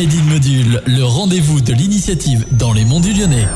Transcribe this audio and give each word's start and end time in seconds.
Made 0.00 0.14
in 0.14 0.32
Module, 0.32 0.82
le 0.86 1.04
rendez-vous 1.04 1.60
de 1.60 1.74
l'initiative 1.74 2.46
dans 2.52 2.72
les 2.72 2.86
monts 2.86 3.00
du 3.00 3.12
Lyonnais. 3.12 3.46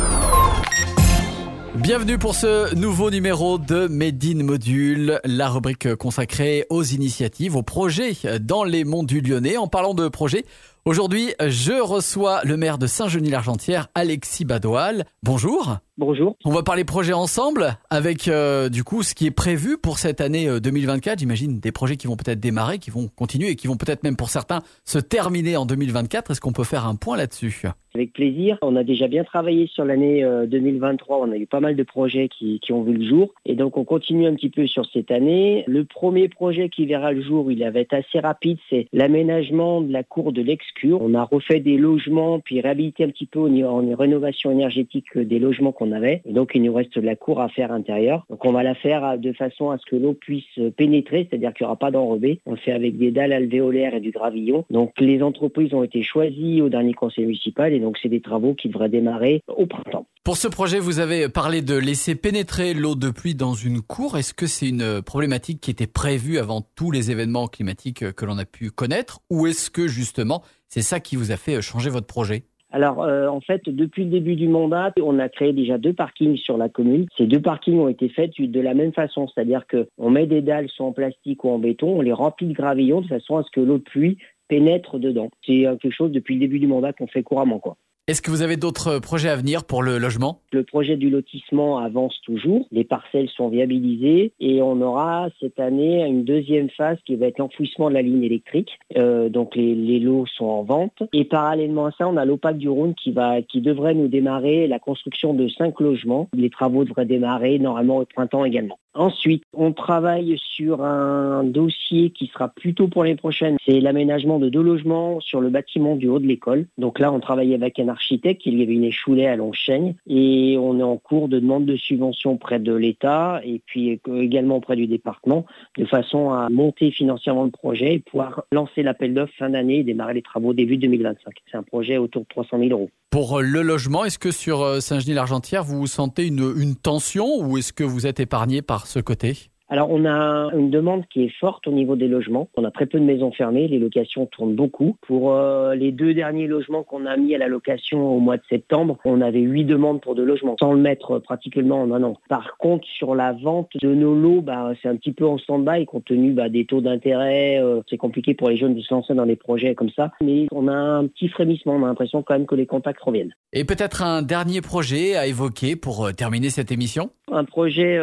Bienvenue 1.76 2.18
pour 2.18 2.34
ce 2.34 2.74
nouveau 2.74 3.10
numéro 3.10 3.56
de 3.56 3.86
Made 3.86 4.22
in 4.22 4.42
Module, 4.42 5.20
la 5.24 5.48
rubrique 5.48 5.94
consacrée 5.94 6.66
aux 6.68 6.82
initiatives, 6.82 7.56
aux 7.56 7.62
projets 7.62 8.14
dans 8.42 8.62
les 8.62 8.84
monts 8.84 9.04
du 9.04 9.22
Lyonnais. 9.22 9.56
En 9.56 9.68
parlant 9.68 9.94
de 9.94 10.06
projets, 10.08 10.44
aujourd'hui, 10.84 11.34
je 11.40 11.80
reçois 11.80 12.42
le 12.44 12.56
maire 12.56 12.78
de 12.78 12.86
Saint-Genis-l'Argentière, 12.86 13.88
Alexis 13.94 14.44
Badoil. 14.44 15.04
Bonjour. 15.22 15.78
Bonjour. 15.96 16.36
On 16.44 16.50
va 16.50 16.64
parler 16.64 16.82
projet 16.82 17.12
ensemble 17.12 17.78
avec 17.88 18.26
euh, 18.26 18.68
du 18.68 18.82
coup 18.82 19.04
ce 19.04 19.14
qui 19.14 19.26
est 19.26 19.30
prévu 19.30 19.78
pour 19.78 19.98
cette 19.98 20.20
année 20.20 20.48
2024. 20.60 21.12
Euh, 21.12 21.16
J'imagine 21.20 21.60
des 21.60 21.70
projets 21.70 21.96
qui 21.96 22.08
vont 22.08 22.16
peut-être 22.16 22.40
démarrer, 22.40 22.78
qui 22.78 22.90
vont 22.90 23.06
continuer 23.14 23.50
et 23.50 23.56
qui 23.56 23.68
vont 23.68 23.76
peut-être 23.76 24.02
même 24.02 24.16
pour 24.16 24.28
certains 24.28 24.58
se 24.84 24.98
terminer 24.98 25.56
en 25.56 25.66
2024. 25.66 26.32
Est-ce 26.32 26.40
qu'on 26.40 26.52
peut 26.52 26.64
faire 26.64 26.84
un 26.84 26.96
point 26.96 27.16
là-dessus? 27.16 27.62
Avec 27.94 28.12
plaisir. 28.12 28.58
On 28.60 28.74
a 28.74 28.82
déjà 28.82 29.06
bien 29.06 29.22
travaillé 29.22 29.68
sur 29.68 29.84
l'année 29.84 30.26
2023. 30.48 31.16
Euh, 31.16 31.26
on 31.28 31.32
a 31.32 31.36
eu 31.36 31.46
pas 31.46 31.60
mal 31.60 31.76
de 31.76 31.82
projets 31.84 32.28
qui, 32.28 32.58
qui, 32.58 32.72
ont 32.72 32.82
vu 32.82 32.94
le 32.94 33.08
jour 33.08 33.32
et 33.46 33.54
donc 33.54 33.76
on 33.76 33.84
continue 33.84 34.26
un 34.26 34.34
petit 34.34 34.50
peu 34.50 34.66
sur 34.66 34.84
cette 34.86 35.12
année. 35.12 35.62
Le 35.68 35.84
premier 35.84 36.28
projet 36.28 36.70
qui 36.70 36.86
verra 36.86 37.12
le 37.12 37.22
jour, 37.22 37.52
il 37.52 37.60
va 37.60 37.78
être 37.78 37.94
assez 37.94 38.18
rapide, 38.18 38.58
c'est 38.68 38.88
l'aménagement 38.92 39.80
de 39.80 39.92
la 39.92 40.02
cour 40.02 40.32
de 40.32 40.42
On 40.84 41.14
a 41.14 41.24
refait 41.24 41.60
des 41.60 41.76
logements 41.76 42.40
puis 42.40 42.60
réhabilité 42.60 43.04
un 43.04 43.08
petit 43.08 43.26
peu 43.26 43.40
en 43.40 43.96
rénovation 43.96 44.50
énergétique 44.50 45.16
des 45.16 45.38
logements 45.38 45.72
qu'on 45.72 45.92
avait. 45.92 46.22
Donc, 46.26 46.52
il 46.54 46.62
nous 46.62 46.74
reste 46.74 46.98
de 46.98 47.06
la 47.06 47.16
cour 47.16 47.40
à 47.40 47.48
faire 47.48 47.72
intérieure. 47.72 48.26
Donc, 48.28 48.44
on 48.44 48.52
va 48.52 48.62
la 48.62 48.74
faire 48.74 49.18
de 49.18 49.32
façon 49.32 49.70
à 49.70 49.78
ce 49.78 49.86
que 49.86 49.96
l'eau 49.96 50.14
puisse 50.14 50.58
pénétrer, 50.76 51.26
c'est-à-dire 51.28 51.52
qu'il 51.54 51.64
n'y 51.64 51.68
aura 51.68 51.78
pas 51.78 51.90
d'enrobé. 51.90 52.40
On 52.46 52.52
le 52.52 52.56
fait 52.56 52.72
avec 52.72 52.96
des 52.98 53.10
dalles 53.10 53.32
alvéolaires 53.32 53.94
et 53.94 54.00
du 54.00 54.10
gravillon. 54.10 54.64
Donc, 54.70 54.92
les 55.00 55.22
entreprises 55.22 55.74
ont 55.74 55.82
été 55.82 56.02
choisies 56.02 56.62
au 56.62 56.68
dernier 56.68 56.94
conseil 56.94 57.26
municipal 57.26 57.72
et 57.72 57.80
donc, 57.80 57.98
c'est 57.98 58.08
des 58.08 58.20
travaux 58.20 58.54
qui 58.54 58.68
devraient 58.68 58.88
démarrer 58.88 59.42
au 59.48 59.66
printemps. 59.66 60.06
Pour 60.24 60.38
ce 60.38 60.48
projet, 60.48 60.78
vous 60.78 61.00
avez 61.00 61.28
parlé 61.28 61.60
de 61.60 61.76
laisser 61.76 62.14
pénétrer 62.14 62.72
l'eau 62.72 62.94
de 62.94 63.10
pluie 63.10 63.34
dans 63.34 63.52
une 63.52 63.82
cour. 63.82 64.16
Est-ce 64.16 64.32
que 64.32 64.46
c'est 64.46 64.70
une 64.70 65.02
problématique 65.02 65.60
qui 65.60 65.70
était 65.70 65.86
prévue 65.86 66.38
avant 66.38 66.62
tous 66.62 66.90
les 66.90 67.10
événements 67.10 67.46
climatiques 67.46 68.10
que 68.12 68.24
l'on 68.24 68.38
a 68.38 68.46
pu 68.46 68.70
connaître? 68.70 69.20
Ou 69.28 69.46
est-ce 69.46 69.70
que 69.70 69.86
justement 69.86 70.40
c'est 70.66 70.80
ça 70.80 70.98
qui 70.98 71.16
vous 71.16 71.30
a 71.30 71.36
fait 71.36 71.60
changer 71.60 71.90
votre 71.90 72.06
projet? 72.06 72.44
Alors, 72.70 73.02
euh, 73.02 73.28
en 73.28 73.42
fait, 73.42 73.68
depuis 73.68 74.04
le 74.04 74.10
début 74.10 74.34
du 74.34 74.48
mandat, 74.48 74.94
on 75.02 75.18
a 75.18 75.28
créé 75.28 75.52
déjà 75.52 75.76
deux 75.76 75.92
parkings 75.92 76.38
sur 76.38 76.56
la 76.56 76.70
commune. 76.70 77.04
Ces 77.18 77.26
deux 77.26 77.42
parkings 77.42 77.78
ont 77.78 77.88
été 77.88 78.08
faits 78.08 78.32
de 78.40 78.60
la 78.60 78.72
même 78.72 78.94
façon, 78.94 79.28
c'est-à-dire 79.28 79.66
qu'on 79.66 80.08
met 80.08 80.26
des 80.26 80.40
dalles 80.40 80.70
soit 80.70 80.86
en 80.86 80.92
plastique 80.92 81.44
ou 81.44 81.50
en 81.50 81.58
béton, 81.58 81.98
on 81.98 82.00
les 82.00 82.14
remplit 82.14 82.46
de 82.46 82.54
gravillon 82.54 83.02
de 83.02 83.08
façon 83.08 83.36
à 83.36 83.42
ce 83.42 83.50
que 83.50 83.60
l'eau 83.60 83.76
de 83.76 83.82
pluie 83.82 84.16
pénètre 84.48 84.98
dedans. 84.98 85.28
C'est 85.44 85.64
quelque 85.80 85.90
chose 85.90 86.12
depuis 86.12 86.34
le 86.34 86.40
début 86.40 86.58
du 86.58 86.66
mandat 86.66 86.94
qu'on 86.94 87.06
fait 87.06 87.22
couramment, 87.22 87.58
quoi. 87.58 87.76
Est-ce 88.06 88.20
que 88.20 88.30
vous 88.30 88.42
avez 88.42 88.58
d'autres 88.58 88.98
projets 88.98 89.30
à 89.30 89.36
venir 89.36 89.64
pour 89.64 89.82
le 89.82 89.96
logement? 89.96 90.42
Le 90.52 90.62
projet 90.62 90.98
du 90.98 91.08
lotissement 91.08 91.78
avance 91.78 92.20
toujours. 92.22 92.66
Les 92.70 92.84
parcelles 92.84 93.30
sont 93.30 93.48
viabilisées 93.48 94.34
et 94.40 94.60
on 94.60 94.82
aura 94.82 95.28
cette 95.40 95.58
année 95.58 96.04
une 96.04 96.22
deuxième 96.22 96.68
phase 96.68 96.98
qui 97.06 97.16
va 97.16 97.28
être 97.28 97.38
l'enfouissement 97.38 97.88
de 97.88 97.94
la 97.94 98.02
ligne 98.02 98.22
électrique. 98.22 98.78
Euh, 98.98 99.30
donc 99.30 99.56
les, 99.56 99.74
les, 99.74 100.00
lots 100.00 100.26
sont 100.26 100.44
en 100.44 100.64
vente. 100.64 101.02
Et 101.14 101.24
parallèlement 101.24 101.86
à 101.86 101.92
ça, 101.92 102.06
on 102.06 102.18
a 102.18 102.26
l'OPAC 102.26 102.58
du 102.58 102.68
Rhône 102.68 102.94
qui, 102.94 103.10
va, 103.10 103.40
qui 103.40 103.62
devrait 103.62 103.94
nous 103.94 104.08
démarrer 104.08 104.66
la 104.66 104.78
construction 104.78 105.32
de 105.32 105.48
cinq 105.48 105.80
logements. 105.80 106.28
Les 106.34 106.50
travaux 106.50 106.84
devraient 106.84 107.06
démarrer 107.06 107.58
normalement 107.58 107.96
au 107.96 108.04
printemps 108.04 108.44
également. 108.44 108.78
Ensuite, 108.94 109.42
on 109.52 109.72
travaille 109.72 110.38
sur 110.38 110.84
un 110.84 111.42
dossier 111.42 112.10
qui 112.10 112.28
sera 112.28 112.48
plutôt 112.48 112.86
pour 112.86 113.02
les 113.02 113.16
prochaines. 113.16 113.56
C'est 113.66 113.80
l'aménagement 113.80 114.38
de 114.38 114.48
deux 114.48 114.62
logements 114.62 115.20
sur 115.20 115.40
le 115.40 115.50
bâtiment 115.50 115.96
du 115.96 116.08
haut 116.08 116.20
de 116.20 116.26
l'école. 116.26 116.66
Donc 116.78 117.00
là, 117.00 117.12
on 117.12 117.18
travaille 117.18 117.54
avec 117.54 117.80
un 117.80 117.88
architecte. 117.88 118.42
Il 118.46 118.58
y 118.58 118.62
avait 118.62 118.74
une 118.74 118.84
échoulée 118.84 119.26
à 119.26 119.34
Longchaigne 119.34 119.94
et 120.06 120.56
on 120.60 120.78
est 120.78 120.84
en 120.84 120.96
cours 120.96 121.28
de 121.28 121.40
demande 121.40 121.66
de 121.66 121.76
subvention 121.76 122.36
près 122.36 122.60
de 122.60 122.72
l'État 122.72 123.40
et 123.44 123.60
puis 123.66 124.00
également 124.16 124.56
auprès 124.56 124.76
du 124.76 124.86
département 124.86 125.44
de 125.76 125.84
façon 125.84 126.30
à 126.30 126.48
monter 126.48 126.92
financièrement 126.92 127.44
le 127.44 127.50
projet 127.50 127.94
et 127.94 127.98
pouvoir 127.98 128.44
lancer 128.52 128.82
l'appel 128.84 129.12
d'offres 129.12 129.34
fin 129.36 129.50
d'année 129.50 129.78
et 129.78 129.82
démarrer 129.82 130.14
les 130.14 130.22
travaux 130.22 130.54
début 130.54 130.76
2025. 130.76 131.34
C'est 131.50 131.56
un 131.56 131.62
projet 131.64 131.98
autour 131.98 132.22
de 132.22 132.28
300 132.28 132.58
000 132.58 132.70
euros. 132.70 132.90
Pour 133.10 133.40
le 133.40 133.62
logement, 133.62 134.04
est-ce 134.04 134.18
que 134.18 134.32
sur 134.32 134.82
Saint-Genis-l'Argentière, 134.82 135.62
vous 135.62 135.86
sentez 135.86 136.26
une 136.26 136.74
tension 136.74 137.26
ou 137.40 137.58
est-ce 137.58 137.72
que 137.72 137.84
vous 137.84 138.06
êtes 138.08 138.18
épargné 138.18 138.60
par 138.60 138.83
ce 138.86 139.00
côté 139.00 139.50
alors, 139.70 139.90
on 139.90 140.04
a 140.04 140.50
une 140.54 140.70
demande 140.70 141.04
qui 141.08 141.24
est 141.24 141.32
forte 141.40 141.66
au 141.66 141.72
niveau 141.72 141.96
des 141.96 142.06
logements. 142.06 142.48
On 142.56 142.64
a 142.64 142.70
très 142.70 142.84
peu 142.84 143.00
de 143.00 143.04
maisons 143.04 143.32
fermées, 143.32 143.66
les 143.66 143.78
locations 143.78 144.26
tournent 144.26 144.54
beaucoup. 144.54 144.96
Pour 145.06 145.32
euh, 145.32 145.74
les 145.74 145.90
deux 145.90 146.12
derniers 146.12 146.46
logements 146.46 146.82
qu'on 146.82 147.06
a 147.06 147.16
mis 147.16 147.34
à 147.34 147.38
la 147.38 147.48
location 147.48 148.14
au 148.14 148.20
mois 148.20 148.36
de 148.36 148.42
septembre, 148.48 148.98
on 149.06 149.22
avait 149.22 149.40
huit 149.40 149.64
demandes 149.64 150.02
pour 150.02 150.14
deux 150.14 150.24
logements, 150.24 150.56
sans 150.60 150.74
le 150.74 150.80
mettre 150.80 151.18
pratiquement 151.18 151.80
en 151.80 151.92
un 151.92 152.02
an. 152.02 152.18
Par 152.28 152.58
contre, 152.58 152.86
sur 152.86 153.14
la 153.14 153.32
vente 153.32 153.70
de 153.80 153.94
nos 153.94 154.14
lots, 154.14 154.42
bah, 154.42 154.72
c'est 154.82 154.88
un 154.88 154.96
petit 154.96 155.12
peu 155.12 155.26
en 155.26 155.38
stand-by 155.38 155.86
compte 155.86 156.04
tenu 156.04 156.32
bah, 156.32 156.50
des 156.50 156.66
taux 156.66 156.82
d'intérêt. 156.82 157.58
Euh, 157.58 157.80
c'est 157.88 157.96
compliqué 157.96 158.34
pour 158.34 158.50
les 158.50 158.58
jeunes 158.58 158.74
de 158.74 158.82
se 158.82 158.92
lancer 158.92 159.14
dans 159.14 159.26
des 159.26 159.36
projets 159.36 159.74
comme 159.74 159.90
ça. 159.90 160.12
Mais 160.22 160.46
on 160.52 160.68
a 160.68 160.74
un 160.74 161.06
petit 161.06 161.28
frémissement, 161.28 161.72
on 161.72 161.84
a 161.84 161.86
l'impression 161.86 162.22
quand 162.22 162.34
même 162.34 162.46
que 162.46 162.54
les 162.54 162.66
contacts 162.66 163.00
reviennent. 163.00 163.32
Et 163.54 163.64
peut-être 163.64 164.02
un 164.02 164.20
dernier 164.20 164.60
projet 164.60 165.16
à 165.16 165.26
évoquer 165.26 165.74
pour 165.74 166.04
euh, 166.04 166.12
terminer 166.12 166.50
cette 166.50 166.70
émission? 166.70 167.10
Un 167.32 167.44
projet 167.44 168.00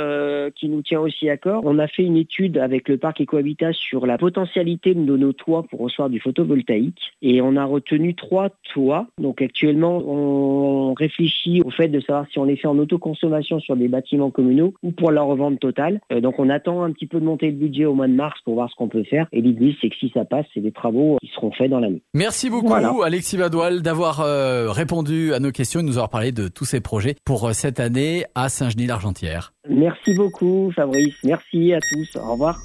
qui 0.55 0.69
nous 0.69 0.81
tient 0.81 0.99
aussi 0.99 1.29
à 1.29 1.37
cœur 1.37 1.61
on 1.63 1.79
a 1.79 1.87
fait 1.87 2.03
une 2.03 2.17
étude 2.17 2.57
avec 2.57 2.89
le 2.89 2.97
parc 2.97 3.21
Ecohabitat 3.21 3.73
sur 3.73 4.05
la 4.05 4.17
potentialité 4.17 4.93
de 4.93 5.17
nos 5.17 5.33
toits 5.33 5.63
pour 5.63 5.79
recevoir 5.79 6.09
du 6.09 6.19
photovoltaïque 6.19 7.13
et 7.21 7.41
on 7.41 7.55
a 7.55 7.65
retenu 7.65 8.15
trois 8.15 8.49
toits. 8.73 9.07
Donc 9.17 9.41
actuellement, 9.41 9.97
on 9.97 10.93
réfléchit 10.93 11.61
au 11.63 11.69
fait 11.69 11.87
de 11.87 11.99
savoir 11.99 12.25
si 12.31 12.39
on 12.39 12.43
les 12.43 12.57
fait 12.57 12.67
en 12.67 12.77
autoconsommation 12.77 13.59
sur 13.59 13.75
des 13.75 13.87
bâtiments 13.87 14.31
communaux 14.31 14.73
ou 14.83 14.91
pour 14.91 15.11
leur 15.11 15.27
revente 15.27 15.59
totale. 15.59 16.01
Euh, 16.11 16.19
donc 16.19 16.39
on 16.39 16.49
attend 16.49 16.83
un 16.83 16.91
petit 16.91 17.07
peu 17.07 17.19
de 17.19 17.25
monter 17.25 17.47
le 17.47 17.53
budget 17.53 17.85
au 17.85 17.93
mois 17.93 18.07
de 18.07 18.13
mars 18.13 18.39
pour 18.43 18.55
voir 18.55 18.69
ce 18.69 18.75
qu'on 18.75 18.89
peut 18.89 19.03
faire. 19.03 19.27
Et 19.31 19.41
l'idée, 19.41 19.75
c'est 19.81 19.89
que 19.89 19.95
si 19.95 20.11
ça 20.13 20.25
passe, 20.25 20.45
c'est 20.53 20.61
des 20.61 20.71
travaux 20.71 21.17
qui 21.21 21.27
seront 21.27 21.51
faits 21.51 21.69
dans 21.69 21.79
l'année. 21.79 22.01
Merci 22.13 22.49
beaucoup, 22.49 22.73
Alexis 22.73 23.37
Badoil, 23.37 23.81
d'avoir 23.81 24.21
euh, 24.21 24.71
répondu 24.71 25.33
à 25.33 25.39
nos 25.39 25.51
questions 25.51 25.79
et 25.79 25.83
de 25.83 25.87
nous 25.87 25.97
avoir 25.97 26.09
parlé 26.09 26.31
de 26.31 26.47
tous 26.47 26.65
ces 26.65 26.81
projets 26.81 27.15
pour 27.25 27.47
euh, 27.47 27.53
cette 27.53 27.79
année 27.79 28.25
à 28.35 28.49
Merci 29.67 30.13
beaucoup, 30.13 30.71
Fabrice. 30.75 31.15
Merci 31.23 31.73
à 31.73 31.79
tous. 31.79 32.15
Au 32.15 32.33
revoir. 32.33 32.59